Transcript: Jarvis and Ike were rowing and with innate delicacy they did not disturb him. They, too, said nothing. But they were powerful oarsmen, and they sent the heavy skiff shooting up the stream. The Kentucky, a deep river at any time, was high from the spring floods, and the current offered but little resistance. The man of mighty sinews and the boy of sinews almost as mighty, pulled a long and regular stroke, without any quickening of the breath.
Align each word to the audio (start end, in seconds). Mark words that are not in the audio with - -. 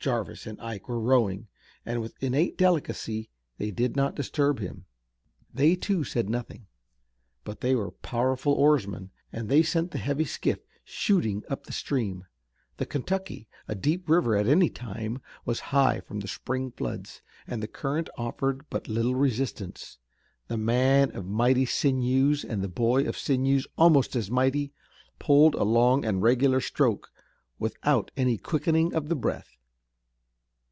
Jarvis 0.00 0.46
and 0.46 0.60
Ike 0.60 0.88
were 0.88 1.00
rowing 1.00 1.48
and 1.84 2.00
with 2.00 2.14
innate 2.22 2.56
delicacy 2.56 3.28
they 3.58 3.72
did 3.72 3.96
not 3.96 4.14
disturb 4.14 4.60
him. 4.60 4.84
They, 5.52 5.74
too, 5.74 6.04
said 6.04 6.30
nothing. 6.30 6.66
But 7.42 7.62
they 7.62 7.74
were 7.74 7.90
powerful 7.90 8.52
oarsmen, 8.52 9.10
and 9.32 9.48
they 9.48 9.64
sent 9.64 9.90
the 9.90 9.98
heavy 9.98 10.24
skiff 10.24 10.60
shooting 10.84 11.42
up 11.50 11.64
the 11.64 11.72
stream. 11.72 12.26
The 12.76 12.86
Kentucky, 12.86 13.48
a 13.66 13.74
deep 13.74 14.08
river 14.08 14.36
at 14.36 14.46
any 14.46 14.70
time, 14.70 15.20
was 15.44 15.58
high 15.74 15.98
from 16.00 16.20
the 16.20 16.28
spring 16.28 16.70
floods, 16.70 17.20
and 17.44 17.60
the 17.60 17.66
current 17.68 18.08
offered 18.16 18.66
but 18.70 18.86
little 18.86 19.16
resistance. 19.16 19.98
The 20.46 20.56
man 20.56 21.10
of 21.14 21.26
mighty 21.26 21.66
sinews 21.66 22.44
and 22.44 22.62
the 22.62 22.68
boy 22.68 23.02
of 23.04 23.18
sinews 23.18 23.66
almost 23.76 24.14
as 24.14 24.30
mighty, 24.30 24.72
pulled 25.18 25.56
a 25.56 25.64
long 25.64 26.04
and 26.04 26.22
regular 26.22 26.60
stroke, 26.60 27.10
without 27.58 28.12
any 28.16 28.36
quickening 28.38 28.94
of 28.94 29.08
the 29.08 29.16
breath. 29.16 29.56